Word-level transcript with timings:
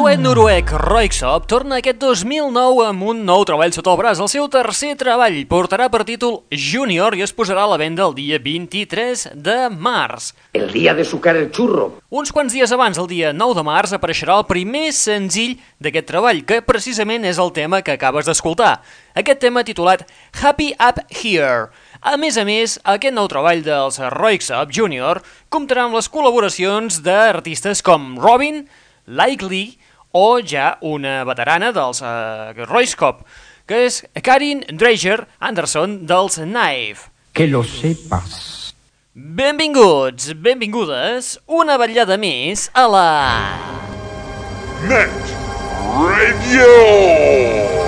duet 0.00 0.20
noruec 0.22 0.70
Roixop 0.80 1.44
torna 1.44 1.76
aquest 1.76 1.98
2009 2.00 2.86
amb 2.86 3.02
un 3.10 3.18
nou 3.28 3.42
treball 3.44 3.72
sota 3.74 3.90
el 3.92 3.98
braç. 4.00 4.20
El 4.22 4.30
seu 4.32 4.46
tercer 4.48 4.94
treball 4.96 5.34
portarà 5.50 5.90
per 5.92 6.06
títol 6.08 6.38
Junior 6.48 7.12
i 7.18 7.24
es 7.26 7.34
posarà 7.36 7.66
a 7.66 7.68
la 7.68 7.76
venda 7.76 8.06
el 8.06 8.14
dia 8.16 8.38
23 8.40 9.26
de 9.36 9.56
març. 9.68 10.30
El 10.56 10.70
día 10.72 10.94
de 10.96 11.04
sucar 11.04 11.34
el 11.36 11.50
churro. 11.52 11.98
Uns 12.08 12.32
quants 12.32 12.56
dies 12.56 12.72
abans, 12.72 12.96
el 12.96 13.10
dia 13.10 13.34
9 13.36 13.58
de 13.58 13.64
març, 13.66 13.92
apareixerà 13.92 14.38
el 14.40 14.46
primer 14.48 14.86
senzill 14.96 15.58
d'aquest 15.84 16.08
treball, 16.08 16.40
que 16.48 16.62
precisament 16.64 17.28
és 17.28 17.36
el 17.36 17.52
tema 17.52 17.82
que 17.84 17.92
acabes 17.92 18.30
d'escoltar. 18.30 18.78
Aquest 19.12 19.44
tema 19.44 19.66
titulat 19.68 20.06
Happy 20.40 20.72
Up 20.80 21.02
Here. 21.12 21.68
A 22.00 22.16
més 22.16 22.40
a 22.40 22.46
més, 22.48 22.78
aquest 22.88 23.18
nou 23.18 23.28
treball 23.28 23.60
dels 23.66 24.00
Roixop 24.16 24.72
Junior 24.72 25.20
comptarà 25.52 25.84
amb 25.90 26.00
les 26.00 26.08
col·laboracions 26.08 27.02
d'artistes 27.04 27.84
com 27.84 28.14
Robin, 28.16 28.64
Likely 29.04 29.79
o 30.12 30.40
ja 30.42 30.76
una 30.80 31.22
veterana 31.28 31.70
dels 31.74 32.02
uh, 32.02 32.52
Royskop, 32.66 33.22
que 33.66 33.84
és 33.86 34.00
Karin 34.22 34.64
Dreger 34.70 35.24
Anderson 35.38 36.00
dels 36.06 36.40
Knife. 36.42 37.10
Que 37.32 37.46
lo 37.46 37.62
sepas. 37.62 38.74
Benvinguts, 39.14 40.32
benvingudes, 40.38 41.34
una 41.46 41.76
vetllada 41.78 42.16
més 42.18 42.68
a 42.74 42.86
la... 42.90 43.08
Net 44.88 45.34
Radio! 45.92 47.79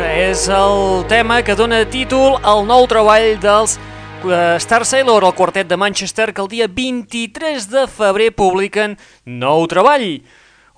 és 0.00 0.46
el 0.48 1.04
tema 1.04 1.42
que 1.44 1.52
dona 1.52 1.82
títol 1.84 2.38
al 2.48 2.62
nou 2.64 2.86
treball 2.88 3.34
dels 3.42 3.74
eh, 3.76 4.56
Star 4.56 4.86
Sailor, 4.88 5.26
el 5.28 5.34
quartet 5.36 5.68
de 5.68 5.76
Manchester, 5.76 6.32
que 6.32 6.40
el 6.40 6.48
dia 6.48 6.68
23 6.72 7.66
de 7.68 7.82
febrer 7.92 8.30
publiquen 8.32 8.96
nou 9.28 9.66
treball. 9.68 10.22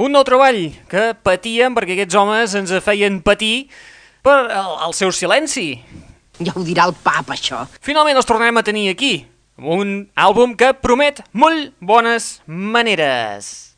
Un 0.02 0.18
nou 0.18 0.26
treball 0.26 0.58
que 0.90 1.12
patíem 1.22 1.78
perquè 1.78 1.94
aquests 1.94 2.18
homes 2.18 2.56
ens 2.58 2.74
feien 2.82 3.20
patir 3.22 3.68
per 4.18 4.34
el, 4.50 4.74
el 4.88 4.98
seu 4.98 5.14
silenci. 5.14 5.68
Ja 6.42 6.56
ho 6.58 6.66
dirà 6.66 6.90
el 6.90 6.96
pap, 7.06 7.30
això. 7.36 7.68
Finalment 7.78 8.18
els 8.18 8.26
tornarem 8.26 8.58
a 8.58 8.66
tenir 8.66 8.88
aquí, 8.90 9.14
un 9.62 10.08
àlbum 10.18 10.58
que 10.58 10.74
promet 10.74 11.22
molt 11.30 11.70
bones 11.78 12.40
maneres. 12.50 13.76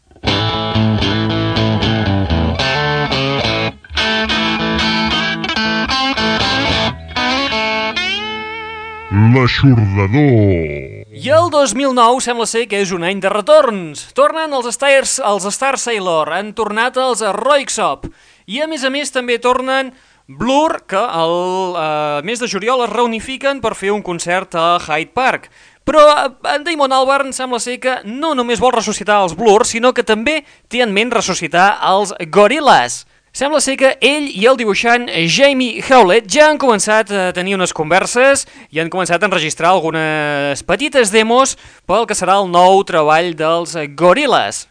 L'aixordador. 9.18 11.06
I 11.10 11.30
el 11.34 11.48
2009 11.50 12.20
sembla 12.22 12.46
ser 12.46 12.68
que 12.70 12.78
és 12.84 12.92
un 12.94 13.02
any 13.02 13.18
de 13.18 13.30
retorns. 13.32 14.04
Tornen 14.14 14.52
els 14.54 14.68
Stars, 14.76 15.16
els 15.18 15.48
Star 15.50 15.74
Sailor, 15.80 16.30
han 16.36 16.52
tornat 16.54 17.00
els 17.02 17.24
Roixop. 17.34 18.06
I 18.46 18.62
a 18.62 18.68
més 18.70 18.84
a 18.86 18.92
més 18.94 19.10
també 19.10 19.40
tornen 19.42 19.90
Blur, 20.28 20.84
que 20.86 21.00
el 21.00 21.34
eh, 21.80 22.20
mes 22.28 22.38
de 22.38 22.46
juliol 22.52 22.84
es 22.84 22.92
reunifiquen 22.92 23.62
per 23.64 23.74
fer 23.74 23.90
un 23.90 24.04
concert 24.06 24.54
a 24.54 24.76
Hyde 24.78 25.10
Park. 25.16 25.50
Però 25.88 26.04
eh, 26.12 26.30
en 26.54 26.68
Damon 26.68 26.94
Albarn 26.94 27.34
sembla 27.34 27.58
ser 27.58 27.80
que 27.82 27.98
no 28.06 28.36
només 28.38 28.62
vol 28.62 28.76
ressuscitar 28.76 29.22
els 29.24 29.34
Blur, 29.34 29.64
sinó 29.66 29.94
que 29.96 30.06
també 30.06 30.44
té 30.68 30.84
en 30.84 30.94
ment 30.94 31.10
ressuscitar 31.16 31.72
els 31.90 32.14
Gorillaz. 32.30 33.02
Sembla 33.36 33.60
ser 33.60 33.76
que 33.76 33.90
ell 34.00 34.30
i 34.32 34.46
el 34.48 34.56
dibuixant 34.56 35.04
Jamie 35.28 35.82
Howlett 35.84 36.30
ja 36.32 36.46
han 36.48 36.58
començat 36.60 37.12
a 37.12 37.28
tenir 37.36 37.58
unes 37.58 37.74
converses 37.76 38.46
i 38.72 38.80
han 38.80 38.88
començat 38.88 39.20
a 39.20 39.28
enregistrar 39.28 39.74
algunes 39.74 40.64
petites 40.64 41.12
demos 41.12 41.58
pel 41.86 42.08
que 42.08 42.16
serà 42.16 42.38
el 42.40 42.48
nou 42.48 42.80
treball 42.88 43.34
dels 43.36 43.76
Gorillaz. 43.98 44.66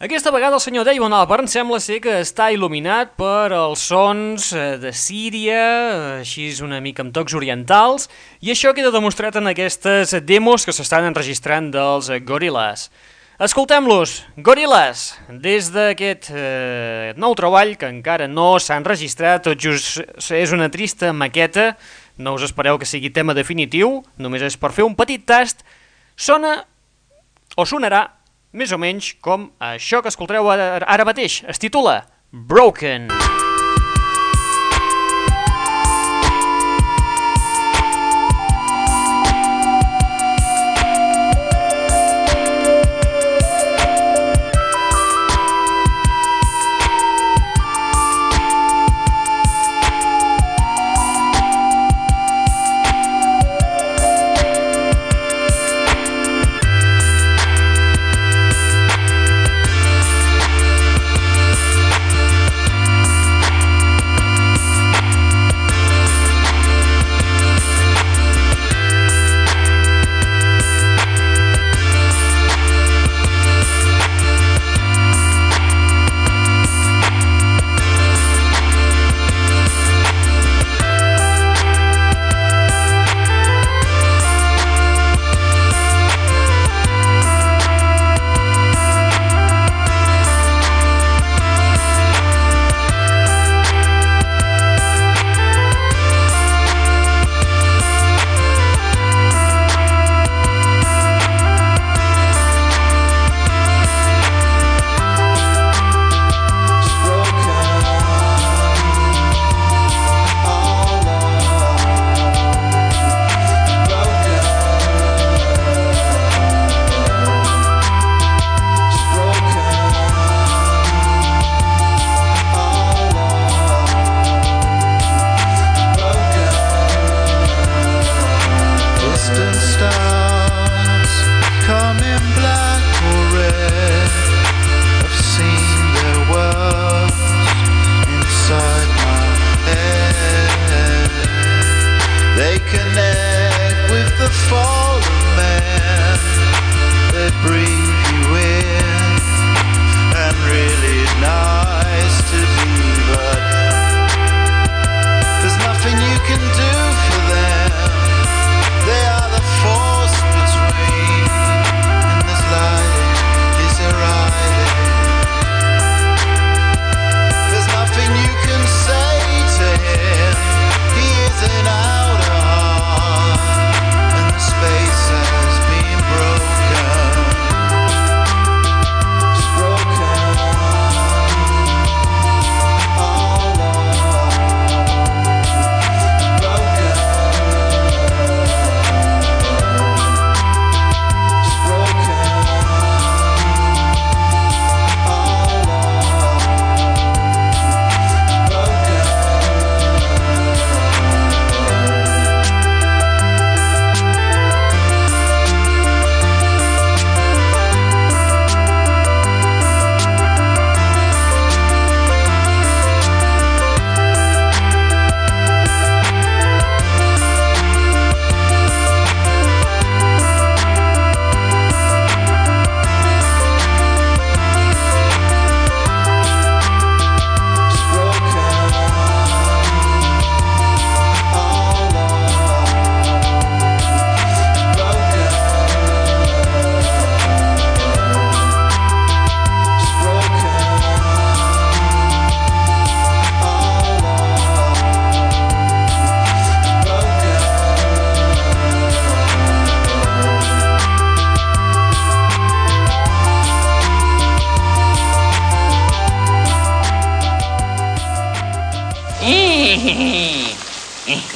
Aquesta 0.00 0.30
vegada 0.32 0.56
el 0.56 0.62
senyor 0.64 0.86
Damon 0.88 1.12
Albarn 1.12 1.50
sembla 1.50 1.76
ser 1.82 1.98
que 2.00 2.22
està 2.22 2.46
il·luminat 2.54 3.18
per 3.20 3.50
els 3.52 3.82
sons 3.90 4.46
eh, 4.56 4.78
de 4.80 4.94
Síria, 4.96 5.58
així 6.22 6.46
una 6.64 6.78
mica 6.80 7.04
amb 7.04 7.12
tocs 7.12 7.34
orientals, 7.36 8.08
i 8.40 8.54
això 8.54 8.72
queda 8.72 8.94
demostrat 8.94 9.36
en 9.36 9.50
aquestes 9.50 10.14
demos 10.24 10.64
que 10.64 10.72
s'estan 10.72 11.10
enregistrant 11.10 11.68
dels 11.74 12.08
Gorillaz. 12.24 12.86
Escoltem-los, 13.40 14.26
Gorillaz, 14.36 15.14
des 15.40 15.70
d'aquest 15.72 16.26
eh, 16.28 17.14
nou 17.16 17.32
treball 17.32 17.72
que 17.80 17.88
encara 17.88 18.26
no 18.28 18.58
s'ha 18.60 18.76
enregistrat, 18.76 19.46
tot 19.46 19.56
just 19.56 20.02
és 20.36 20.52
una 20.52 20.68
trista 20.68 21.14
maqueta, 21.16 21.70
no 22.20 22.36
us 22.36 22.44
espereu 22.44 22.76
que 22.76 22.84
sigui 22.84 23.08
tema 23.08 23.32
definitiu, 23.32 24.02
només 24.20 24.44
és 24.44 24.60
per 24.60 24.74
fer 24.76 24.84
un 24.84 24.92
petit 24.92 25.24
tast, 25.24 25.64
sona 26.20 26.58
o 27.56 27.64
sonarà 27.64 28.10
més 28.52 28.76
o 28.76 28.82
menys 28.82 29.14
com 29.24 29.48
això 29.72 30.04
que 30.04 30.12
escoltareu 30.12 30.52
ara, 30.52 30.74
ara 30.84 31.08
mateix, 31.08 31.40
es 31.48 31.64
titula 31.64 32.02
Broken. 32.28 33.08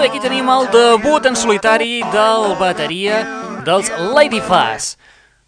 Bé, 0.00 0.06
aquí 0.08 0.20
tenim 0.22 0.46
el 0.48 0.64
debut 0.72 1.26
en 1.28 1.34
solitari 1.36 1.98
del 2.08 2.54
bateria 2.56 3.18
dels 3.66 3.90
Lady 4.14 4.38
Fuzz. 4.40 4.94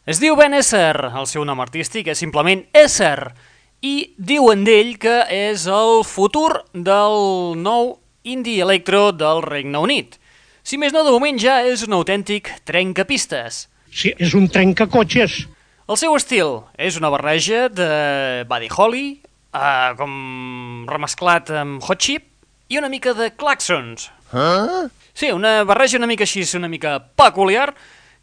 Es 0.04 0.20
diu 0.20 0.36
Ben 0.36 0.52
Esser, 0.52 1.08
el 1.08 1.24
seu 1.30 1.46
nom 1.48 1.62
artístic 1.64 2.10
és 2.12 2.20
simplement 2.20 2.60
Esser, 2.76 3.32
i 3.80 4.12
diuen 4.20 4.66
d'ell 4.68 4.98
que 5.00 5.22
és 5.32 5.64
el 5.64 6.04
futur 6.04 6.66
del 6.74 7.16
nou 7.64 7.94
indie 8.28 8.60
electro 8.60 9.06
del 9.16 9.40
Regne 9.46 9.80
Unit. 9.88 10.20
Si 10.60 10.76
més 10.76 10.92
no, 10.92 11.00
de 11.00 11.16
moment 11.16 11.40
ja 11.40 11.62
és 11.64 11.88
un 11.88 11.96
autèntic 11.96 12.52
trencapistes. 12.68 13.70
Sí, 13.88 14.12
és 14.20 14.36
un 14.36 14.52
trencacotxes. 14.52 15.46
El 15.88 15.96
seu 15.96 16.12
estil 16.20 16.58
és 16.76 17.00
una 17.00 17.08
barreja 17.14 17.70
de 17.72 17.92
Buddy 18.52 18.68
Holly, 18.68 19.06
eh, 19.56 19.92
com 19.96 20.84
remesclat 20.92 21.56
amb 21.56 21.80
Hot 21.88 22.04
Chip, 22.04 22.28
i 22.68 22.76
una 22.76 22.92
mica 22.92 23.16
de 23.16 23.32
Claxons. 23.32 24.12
Huh? 24.32 24.88
Sí, 25.12 25.30
una 25.30 25.62
barreja 25.64 25.98
una 25.98 26.08
mica 26.08 26.24
així, 26.24 26.44
una 26.56 26.68
mica 26.72 26.96
peculiar, 27.20 27.74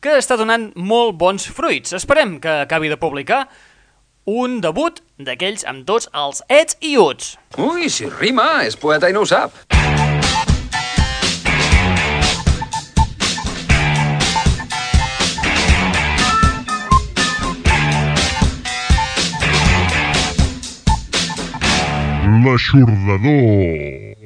que 0.02 0.17
està 0.17 0.38
donant 0.39 0.72
molt 0.76 1.17
bons 1.22 1.45
fruits. 1.54 1.93
Esperem 1.93 2.39
que 2.41 2.62
acabi 2.65 2.89
de 2.89 2.98
publicar 2.98 3.45
un 4.30 4.60
debut 4.62 5.02
d'aquells 5.17 5.65
amb 5.69 5.86
tots 5.86 6.10
els 6.13 6.41
ets 6.50 6.78
i 6.82 6.95
uts. 6.98 7.36
Ui, 7.62 7.89
si 7.89 8.10
rima, 8.10 8.63
és 8.65 8.78
poeta 8.78 9.10
i 9.10 9.13
no 9.13 9.26
ho 9.26 9.30
sap. 9.30 9.54
L'aixordador. 22.39 24.18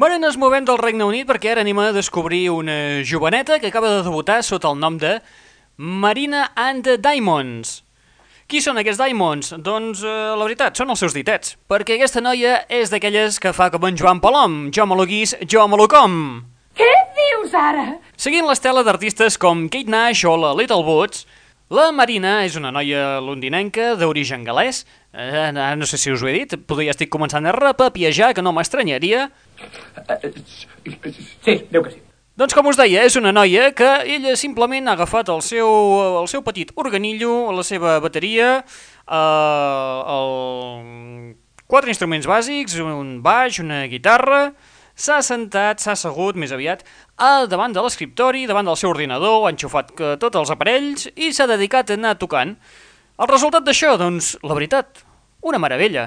Bueno, 0.00 0.16
ens 0.16 0.38
movem 0.40 0.64
del 0.64 0.78
Regne 0.80 1.04
Unit 1.04 1.26
perquè 1.28 1.50
ara 1.52 1.60
anem 1.60 1.76
a 1.76 1.90
descobrir 1.92 2.46
una 2.48 3.02
joveneta 3.04 3.58
que 3.60 3.68
acaba 3.68 3.90
de 3.90 4.04
debutar 4.06 4.38
sota 4.40 4.70
el 4.70 4.78
nom 4.80 4.94
de 4.96 5.18
Marina 5.76 6.46
and 6.56 6.86
the 6.86 6.94
Diamonds. 6.96 7.82
Qui 8.48 8.62
són 8.64 8.80
aquests 8.80 8.96
Diamonds? 8.96 9.50
Doncs, 9.60 10.00
eh, 10.00 10.14
la 10.40 10.46
veritat, 10.46 10.80
són 10.80 10.88
els 10.88 11.04
seus 11.04 11.12
ditets, 11.12 11.52
perquè 11.68 11.98
aquesta 11.98 12.22
noia 12.24 12.62
és 12.72 12.88
d'aquelles 12.88 13.36
que 13.36 13.52
fa 13.52 13.68
com 13.68 13.84
en 13.84 14.00
Joan 14.00 14.24
Palom, 14.24 14.70
jo 14.72 14.86
me 14.88 14.96
lo 14.96 15.04
guís, 15.04 15.36
jo 15.44 15.68
me 15.68 15.76
lo 15.76 15.84
com. 15.84 16.16
Què 16.80 16.88
dius 17.20 17.52
ara? 17.52 17.84
Seguint 18.16 18.48
l'estela 18.48 18.80
d'artistes 18.80 19.36
com 19.36 19.68
Kate 19.68 19.92
Nash 19.92 20.24
o 20.24 20.32
la 20.40 20.56
Little 20.56 20.80
Boots, 20.80 21.26
la 21.68 21.92
Marina 21.92 22.40
és 22.42 22.56
una 22.56 22.72
noia 22.72 23.20
londinenca 23.20 23.92
d'origen 24.00 24.48
galès. 24.48 24.80
Eh, 25.12 25.48
eh, 25.48 25.76
no, 25.76 25.86
sé 25.86 25.98
si 25.98 26.12
us 26.12 26.22
ho 26.22 26.28
he 26.30 26.36
dit, 26.36 26.54
però 26.66 26.84
ja 26.84 26.94
estic 26.94 27.10
començant 27.10 27.46
a 27.46 27.54
repapiejar, 27.56 28.30
que 28.34 28.44
no 28.44 28.52
m'estranyaria. 28.54 29.28
Sí, 31.42 31.56
deu 31.70 31.82
que 31.82 31.96
sí. 31.96 32.00
Doncs 32.40 32.54
com 32.56 32.70
us 32.70 32.78
deia, 32.78 33.02
és 33.04 33.18
una 33.18 33.34
noia 33.36 33.66
que 33.76 33.88
ella 34.08 34.32
simplement 34.38 34.86
ha 34.88 34.94
agafat 34.96 35.28
el 35.28 35.42
seu, 35.44 35.68
el 36.22 36.28
seu 36.30 36.40
petit 36.46 36.70
organillo, 36.78 37.50
la 37.52 37.64
seva 37.66 37.98
bateria, 38.00 38.62
eh, 39.04 40.14
el... 40.14 41.34
quatre 41.66 41.92
instruments 41.92 42.26
bàsics, 42.30 42.78
un 42.80 43.18
baix, 43.22 43.58
una 43.60 43.82
guitarra, 43.90 44.54
s'ha 44.94 45.20
sentat, 45.26 45.82
s'ha 45.82 45.92
assegut 45.98 46.38
més 46.40 46.54
aviat 46.54 46.86
a 47.20 47.46
davant 47.50 47.74
de 47.76 47.82
l'escriptori, 47.84 48.46
davant 48.48 48.68
del 48.68 48.78
seu 48.80 48.94
ordinador, 48.94 49.44
ha 49.44 49.52
enxufat 49.52 49.92
eh, 49.98 50.14
tots 50.22 50.40
els 50.40 50.54
aparells 50.54 51.10
i 51.16 51.34
s'ha 51.36 51.50
dedicat 51.50 51.90
a 51.90 51.98
anar 51.98 52.16
tocant. 52.22 52.56
El 53.20 53.28
resultat 53.28 53.66
d'això, 53.66 53.98
doncs, 54.00 54.30
la 54.40 54.54
veritat, 54.56 55.02
una 55.44 55.58
meravella. 55.60 56.06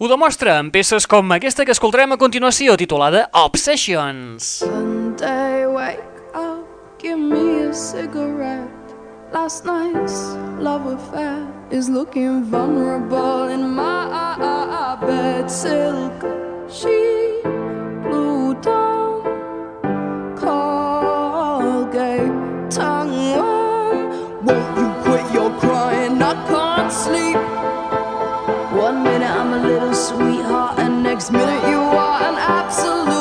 Ho 0.00 0.08
demostra 0.08 0.54
en 0.62 0.70
peces 0.72 1.04
com 1.04 1.28
aquesta 1.34 1.66
que 1.68 1.74
escoltarem 1.76 2.14
a 2.14 2.16
continuació, 2.16 2.72
titulada 2.80 3.26
Obsessions. 3.36 4.46
Sunday, 4.64 5.66
wake 5.68 6.24
up, 6.32 6.64
give 7.02 7.20
me 7.20 7.68
a 7.68 7.74
cigarette. 7.76 8.96
Last 9.34 9.68
night's 9.68 10.32
love 10.56 10.88
affair 10.88 11.44
is 11.70 11.90
looking 11.90 12.42
vulnerable 12.44 13.52
in 13.52 13.68
my 13.76 14.96
bed 15.04 15.50
silk. 15.50 16.24
She 16.72 17.11
One 27.04 29.02
minute 29.02 29.28
I'm 29.28 29.52
a 29.54 29.66
little 29.66 29.92
sweetheart, 29.92 30.78
and 30.78 31.02
next 31.02 31.32
minute 31.32 31.68
you 31.68 31.80
are 31.80 32.22
an 32.22 32.36
absolute. 32.38 33.11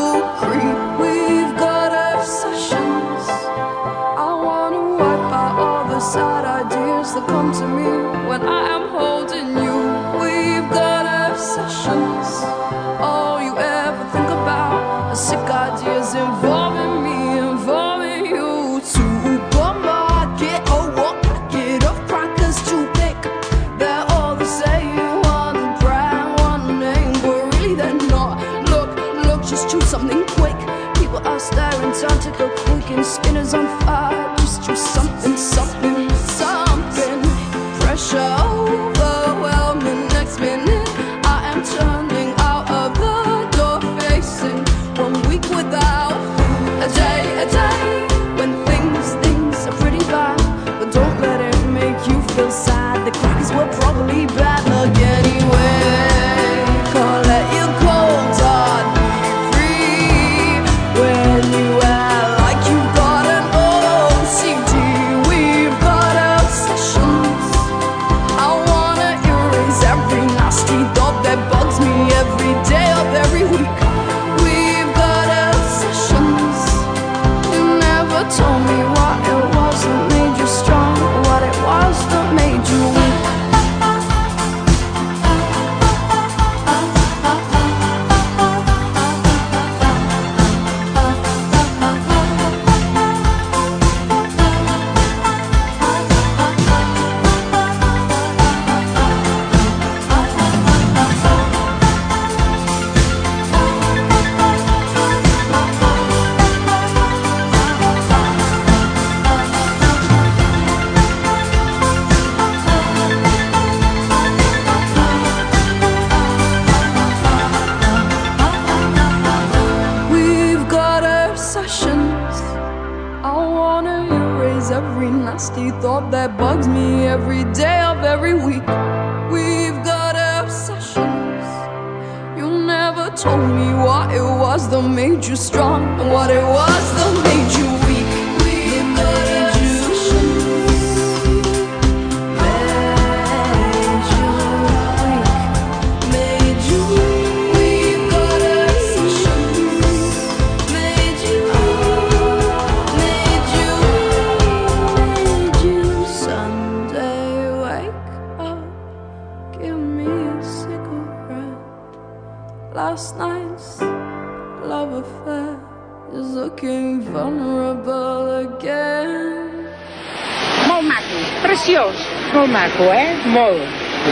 maco, 172.72 172.94
eh? 172.94 173.16
Molt. 173.26 173.62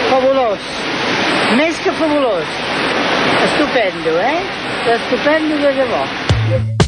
Fabulós. 0.10 0.60
Més 1.56 1.80
que 1.80 1.92
fabulós. 1.92 2.46
Estupendo, 3.44 4.20
eh? 4.20 4.44
Estupendo 4.96 5.58
de 5.58 5.74
debò. 5.74 6.79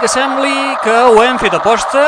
Que 0.00 0.08
sembli 0.08 0.52
que 0.80 0.92
ho 1.12 1.20
hem 1.20 1.36
fet 1.36 1.52
a 1.52 1.58
posta, 1.60 2.02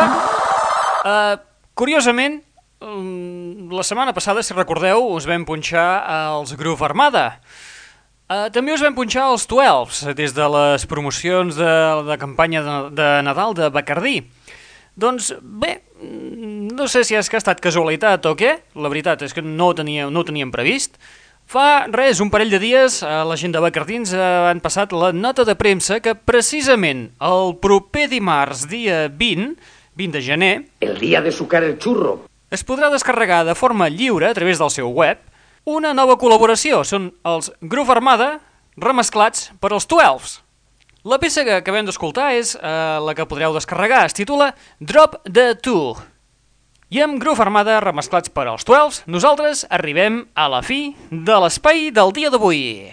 uh, 1.05 1.35
curiosament, 1.76 2.38
um, 2.81 3.68
la 3.68 3.85
setmana 3.85 4.14
passada, 4.16 4.40
si 4.40 4.57
recordeu, 4.57 5.11
us 5.12 5.26
vam 5.28 5.44
punxar 5.44 5.85
els 6.09 6.55
Groove 6.57 6.87
Armada. 6.88 7.26
Uh, 8.33 8.48
també 8.55 8.72
us 8.72 8.81
vam 8.81 8.96
punxar 8.96 9.26
els 9.35 9.44
12 9.50 10.14
des 10.16 10.33
de 10.33 10.46
les 10.55 10.87
promocions 10.88 11.59
de, 11.59 11.74
de 12.09 12.16
campanya 12.22 12.64
de, 12.64 12.78
de 12.96 13.09
Nadal 13.28 13.52
de 13.61 13.68
Bacardí. 13.74 14.22
Doncs 14.96 15.35
bé, 15.42 15.83
mm, 16.00 16.72
no 16.72 16.88
sé 16.88 17.05
si 17.05 17.18
és 17.18 17.28
que 17.28 17.37
ha 17.37 17.44
estat 17.44 17.61
casualitat 17.61 18.24
o 18.24 18.33
què, 18.40 18.55
la 18.72 18.88
veritat 18.88 19.26
és 19.28 19.37
que 19.37 19.44
no 19.44 19.68
ho, 19.68 19.76
tenia, 19.76 20.09
no 20.09 20.24
ho 20.24 20.28
teníem 20.28 20.55
previst. 20.55 20.96
Fa 21.52 21.84
res, 21.92 22.20
un 22.24 22.30
parell 22.32 22.48
de 22.48 22.56
dies, 22.62 23.02
a 23.04 23.26
la 23.28 23.36
gent 23.36 23.52
de 23.52 23.60
Bacardins 23.60 24.14
eh, 24.16 24.20
han 24.48 24.62
passat 24.64 24.94
la 24.96 25.10
nota 25.12 25.44
de 25.44 25.52
premsa 25.58 25.98
que 26.00 26.14
precisament 26.16 27.10
el 27.20 27.58
proper 27.60 28.06
dimarts, 28.08 28.62
dia 28.70 29.02
20, 29.12 29.58
20 30.00 30.16
de 30.16 30.22
gener, 30.24 30.54
El 30.80 30.96
día 30.98 31.20
de 31.20 31.32
sucar 31.32 31.62
el 31.62 31.78
churro. 31.78 32.22
es 32.50 32.64
podrà 32.64 32.88
descarregar 32.92 33.44
de 33.44 33.54
forma 33.54 33.88
lliure 33.88 34.28
a 34.28 34.34
través 34.34 34.58
del 34.58 34.70
seu 34.70 34.88
web 34.88 35.18
una 35.64 35.92
nova 35.92 36.16
col·laboració. 36.20 36.84
Són 36.84 37.12
els 37.24 37.52
Groove 37.60 37.92
Armada 37.92 38.40
remesclats 38.76 39.52
per 39.60 39.72
als 39.72 39.86
12. 39.88 40.40
La 41.04 41.18
peça 41.18 41.44
que 41.44 41.60
acabem 41.60 41.84
d'escoltar 41.84 42.32
és 42.36 42.54
eh, 42.56 42.98
la 43.00 43.14
que 43.14 43.28
podreu 43.28 43.52
descarregar. 43.52 44.06
Es 44.06 44.16
titula 44.16 44.54
Drop 44.80 45.20
the 45.28 45.54
Two. 45.54 45.96
I 46.92 47.00
amb 47.00 47.16
Groove 47.16 47.40
Armada 47.40 47.78
remesclats 47.81 48.28
per 48.28 48.42
als 48.50 48.66
12, 48.68 49.07
nosaltres 49.09 49.62
arribem 49.72 50.26
a 50.37 50.44
la 50.52 50.59
fi 50.61 50.90
de 51.09 51.38
l'espai 51.40 51.88
del 51.88 52.12
dia 52.12 52.28
d'avui. 52.28 52.92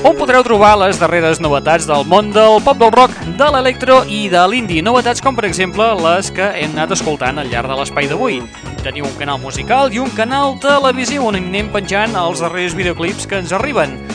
on 0.01 0.17
podreu 0.17 0.41
trobar 0.47 0.79
les 0.81 0.97
darreres 0.97 1.45
novetats 1.45 1.85
del 1.89 2.05
món 2.09 2.33
del 2.33 2.63
pop 2.65 2.79
del 2.81 2.93
rock, 2.95 3.13
de 3.37 3.51
l'electro 3.53 4.05
i 4.09 4.29
de 4.33 4.41
l'indie. 4.49 4.81
Novetats 4.81 5.21
com, 5.21 5.37
per 5.37 5.45
exemple, 5.45 5.85
les 6.09 6.33
que 6.33 6.57
hem 6.57 6.73
anat 6.73 6.97
escoltant 6.97 7.37
al 7.37 7.53
llarg 7.53 7.69
de 7.69 7.77
l'espai 7.83 8.09
d'avui. 8.09 8.41
Teniu 8.81 9.05
un 9.05 9.13
canal 9.21 9.37
musical 9.45 9.93
i 9.93 10.01
un 10.01 10.09
canal 10.17 10.57
televisiu 10.63 11.27
on 11.29 11.37
anem 11.37 11.69
penjant 11.75 12.17
els 12.17 12.41
darrers 12.41 12.73
videoclips 12.79 13.27
que 13.29 13.37
ens 13.45 13.53
arriben. 13.53 14.06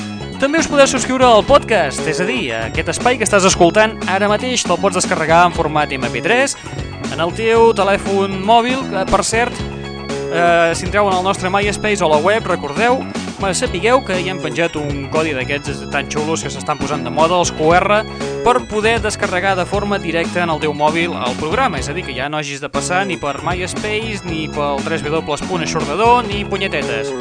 També 0.41 0.58
us 0.58 0.65
podeu 0.65 0.88
subscriure 0.89 1.21
al 1.21 1.43
podcast, 1.45 2.01
és 2.10 2.17
a 2.17 2.25
dir, 2.25 2.47
aquest 2.58 2.88
espai 2.95 3.19
que 3.19 3.25
estàs 3.27 3.43
escoltant 3.45 3.91
ara 4.10 4.25
mateix 4.25 4.63
te'l 4.65 4.80
pots 4.82 4.97
descarregar 4.97 5.43
en 5.45 5.54
format 5.54 5.93
MP3 5.93 6.56
en 7.13 7.21
el 7.21 7.34
teu 7.38 7.67
telèfon 7.77 8.39
mòbil, 8.41 8.82
que, 8.89 9.04
per 9.12 9.19
cert, 9.21 9.60
eh, 10.34 10.73
si 10.73 10.88
entreu 10.88 11.12
en 11.12 11.19
el 11.19 11.21
nostre 11.30 11.51
MySpace 11.54 12.01
o 12.01 12.10
la 12.10 12.17
web, 12.17 12.49
recordeu, 12.49 13.04
eh, 13.06 13.54
sapigueu 13.54 14.01
que 14.01 14.17
hi 14.17 14.34
hem 14.34 14.41
penjat 14.41 14.82
un 14.82 15.06
codi 15.13 15.38
d'aquests 15.38 15.86
tan 15.93 16.10
xulos 16.10 16.41
que 16.41 16.49
s'estan 16.49 16.82
posant 16.82 17.06
de 17.06 17.13
moda, 17.13 17.38
els 17.38 17.54
QR, 17.54 18.01
per 18.41 18.65
poder 18.65 18.97
descarregar 18.99 19.54
de 19.56 19.69
forma 19.69 20.01
directa 20.01 20.41
en 20.41 20.49
el 20.49 20.60
teu 20.60 20.73
mòbil 20.73 21.13
el 21.21 21.38
programa, 21.38 21.77
és 21.77 21.88
a 21.88 21.93
dir, 21.93 22.01
que 22.01 22.17
ja 22.17 22.34
no 22.34 22.41
hagis 22.41 22.65
de 22.65 22.69
passar 22.69 23.06
ni 23.06 23.21
per 23.21 23.43
MySpace, 23.45 24.25
ni 24.25 24.47
pel 24.49 24.82
www.aixordador, 24.82 26.25
ni 26.25 26.41
punyetetes. 26.45 27.13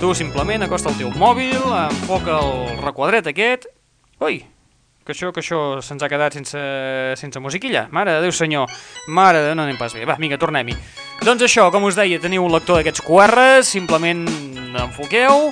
Tu 0.00 0.14
simplement 0.14 0.64
acosta 0.66 0.90
el 0.92 0.98
teu 0.98 1.12
mòbil, 1.16 1.60
enfoca 1.84 2.40
el 2.40 2.82
requadret 2.82 3.30
aquest... 3.30 3.68
Ui, 4.24 4.42
que 5.04 5.12
això, 5.12 5.30
que 5.36 5.42
això 5.42 5.58
se'ns 5.84 6.02
ha 6.02 6.08
quedat 6.08 6.36
sense, 6.36 6.60
sense 7.20 7.40
musiquilla. 7.40 7.86
Mare 7.92 8.16
de 8.16 8.22
Déu 8.24 8.32
senyor, 8.32 8.70
mare 9.08 9.42
de... 9.44 9.54
no 9.54 9.66
anem 9.66 9.76
pas 9.80 9.92
bé. 9.92 10.06
Va, 10.08 10.16
vinga, 10.20 10.40
tornem-hi. 10.40 10.76
Doncs 11.24 11.44
això, 11.44 11.68
com 11.72 11.84
us 11.84 11.98
deia, 11.98 12.20
teniu 12.22 12.46
un 12.46 12.52
lector 12.54 12.80
d'aquests 12.80 13.04
QRs, 13.04 13.68
simplement 13.76 14.24
enfoqueu, 14.80 15.50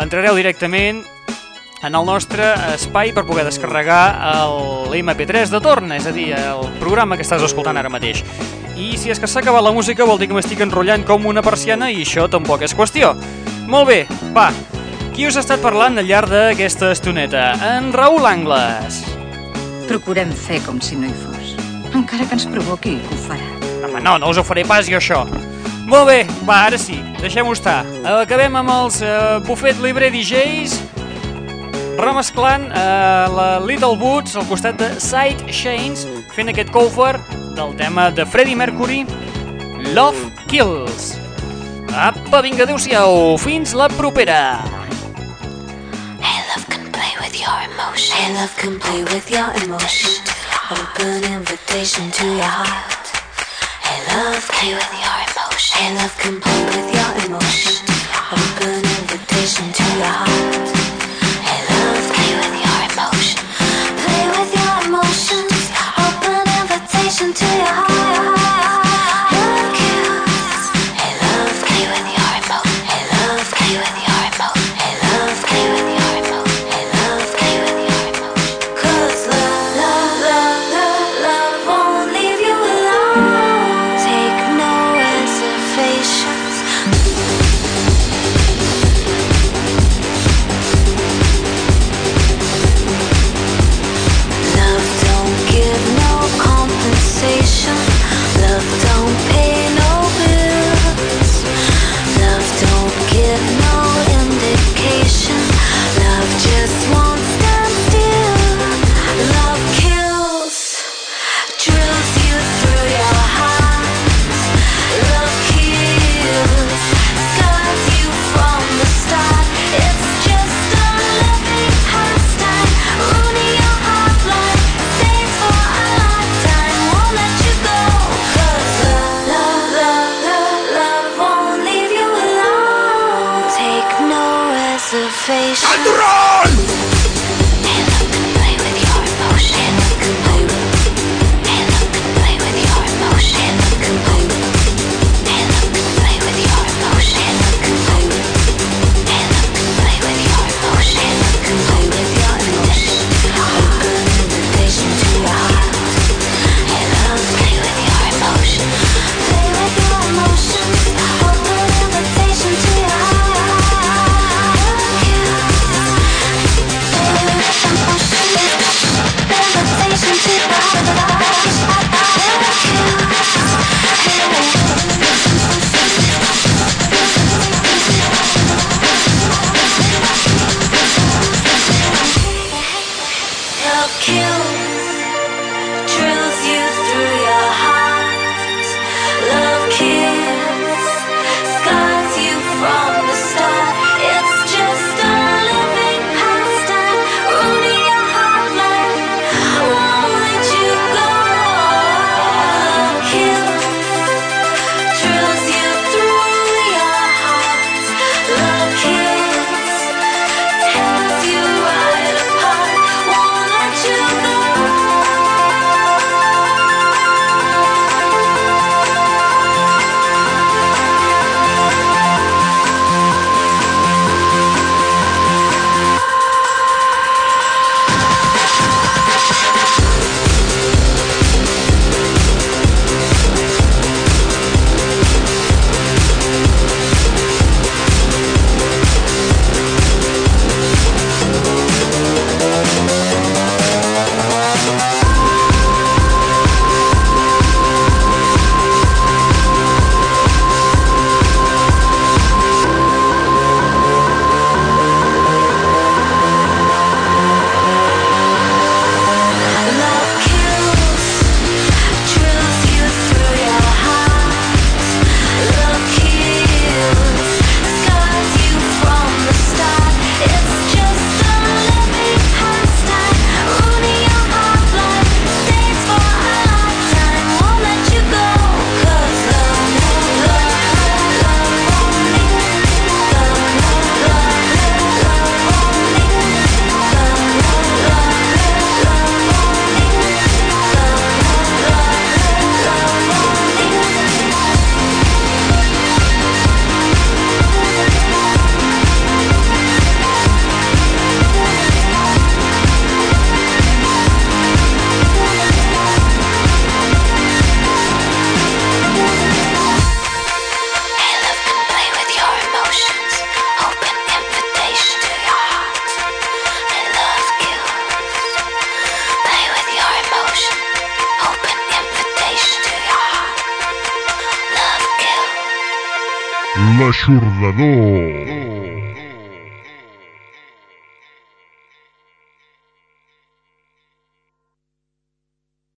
entrareu 0.00 0.36
directament 0.36 1.02
en 1.82 1.96
el 1.96 2.04
nostre 2.04 2.52
espai 2.74 3.14
per 3.16 3.24
poder 3.24 3.46
descarregar 3.48 4.02
l'MP3 4.92 5.48
de 5.48 5.60
torn, 5.64 5.92
és 5.96 6.04
a 6.04 6.12
dir, 6.12 6.28
el 6.36 6.68
programa 6.80 7.16
que 7.16 7.24
estàs 7.24 7.44
escoltant 7.46 7.80
ara 7.80 7.92
mateix. 7.92 8.20
I 8.76 8.94
si 9.00 9.12
és 9.12 9.20
que 9.20 9.28
s'ha 9.28 9.40
acabat 9.40 9.64
la 9.64 9.72
música 9.72 10.04
vol 10.08 10.20
dir 10.20 10.28
que 10.28 10.36
m'estic 10.36 10.60
enrotllant 10.64 11.08
com 11.08 11.24
una 11.28 11.44
persiana 11.44 11.88
i 11.92 12.02
això 12.04 12.28
tampoc 12.32 12.68
és 12.68 12.76
qüestió. 12.76 13.14
Molt 13.70 13.86
bé, 13.86 14.00
va, 14.34 14.48
qui 15.14 15.28
us 15.28 15.36
ha 15.38 15.44
estat 15.44 15.60
parlant 15.62 16.00
al 16.00 16.08
llarg 16.08 16.32
d'aquesta 16.32 16.88
estoneta? 16.90 17.52
En 17.62 17.92
Raül 17.94 18.24
Angles. 18.26 18.96
Procurem 19.86 20.32
fer 20.34 20.58
com 20.64 20.80
si 20.82 20.98
no 20.98 21.06
hi 21.06 21.14
fos. 21.14 21.52
Encara 21.94 22.26
que 22.26 22.34
ens 22.34 22.48
provoqui, 22.50 22.96
ho 22.98 23.18
farà. 23.28 23.46
Home, 23.86 24.02
no, 24.02 24.16
no 24.18 24.32
us 24.34 24.40
ho 24.42 24.44
faré 24.48 24.64
pas 24.66 24.90
jo 24.90 24.98
això. 24.98 25.20
Molt 25.86 26.10
bé, 26.10 26.18
va, 26.48 26.64
ara 26.64 26.82
sí, 26.82 26.98
deixem-ho 27.22 27.54
estar. 27.54 27.84
Acabem 28.16 28.58
amb 28.58 28.74
els 28.74 28.98
uh, 29.06 29.38
Buffet 29.46 29.78
Libre 29.86 30.10
DJs 30.10 30.74
remesclant 32.02 32.66
uh, 32.74 33.30
la 33.30 33.48
Little 33.62 33.94
Boots 34.02 34.34
al 34.34 34.50
costat 34.50 34.82
de 34.82 34.90
Side 34.98 35.46
Chains 35.54 36.08
fent 36.34 36.50
aquest 36.50 36.74
cover 36.74 37.14
del 37.54 37.78
tema 37.78 38.10
de 38.10 38.26
Freddie 38.26 38.58
Mercury 38.58 39.04
Love 39.94 40.30
Kills. 40.50 41.19
Apa, 42.30 42.46
vinga, 42.46 42.62
adeu-siau, 42.62 43.34
fins 43.42 43.74
la 43.74 43.90
propera. 43.90 44.62
Hey, 46.22 46.38
love 46.46 46.62
can 46.70 46.86
play 46.94 47.10
with 47.18 47.34
your 47.34 47.58
emotion. 47.66 48.14
Hey, 48.14 48.30
love 48.38 48.54
can 48.54 48.78
play 48.78 49.02
with 49.02 49.26
your 49.34 49.50
emotion. 49.66 50.14
Open 50.70 51.26
invitation 51.26 52.06
to 52.06 52.24
your 52.30 52.46
heart. 52.46 53.02
Hey, 53.82 53.98
love, 54.14 54.46
play 54.46 54.78
with 54.78 54.92
your 54.94 55.18
emotion. 55.26 55.74
Hey, 55.74 55.90
love 55.98 56.14
can 56.22 56.38
play 56.38 56.62
with 56.70 56.88
your 56.94 57.10
emotion. 57.26 57.82
Open 58.30 58.78
invitation 58.78 59.66
to 59.74 59.84
your 59.98 60.14
heart. 60.22 60.70
Hey, 61.42 61.60
love, 61.66 62.04
play 62.14 62.30
with 62.38 62.54
your 62.62 62.78
emotion. 62.94 63.42
Play 64.06 64.24
with 64.38 64.50
your 64.54 64.74
emotions. 64.86 65.62
Open 65.98 66.46
invitation 66.62 67.34
to 67.34 67.46
your 67.58 67.74
heart. 67.74 67.89